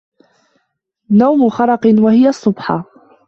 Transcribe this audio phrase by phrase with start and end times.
[1.11, 2.85] نَوْمُ خَرَقٍ وَهِيَ الصُّبْحَةُ